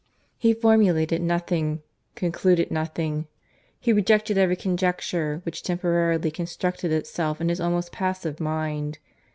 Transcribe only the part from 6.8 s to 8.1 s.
itself in his almost